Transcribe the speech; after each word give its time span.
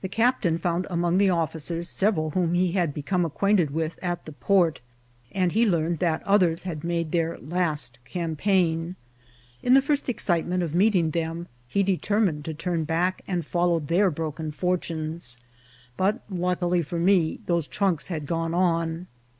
The 0.00 0.08
captain 0.08 0.58
found 0.58 0.84
among 0.90 1.18
the 1.18 1.30
officers 1.30 1.88
several 1.88 2.30
whom 2.30 2.54
he 2.54 2.72
had 2.72 2.92
become 2.92 3.24
acquainted 3.24 3.70
with 3.70 3.96
at 4.02 4.24
the 4.24 4.32
port, 4.32 4.80
and 5.30 5.52
he 5.52 5.64
learned 5.64 6.00
that 6.00 6.24
others 6.24 6.64
had 6.64 6.82
made 6.82 7.12
their 7.12 7.38
last 7.38 8.00
campaign. 8.04 8.96
In 9.62 9.74
the 9.74 9.80
first 9.80 10.08
excitement 10.08 10.64
of 10.64 10.74
meeting 10.74 11.12
them, 11.12 11.46
he 11.68 11.84
determined 11.84 12.44
to 12.46 12.54
turn 12.54 12.82
back 12.82 13.22
and 13.28 13.46
follow 13.46 13.78
their 13.78 14.10
broken 14.10 14.50
fortunes; 14.50 15.38
but, 15.96 16.20
luckily 16.28 16.82
for 16.82 16.98
me, 16.98 17.38
those 17.46 17.68
trunks 17.68 18.08
had 18.08 18.26
gone 18.26 18.54
on. 18.54 19.06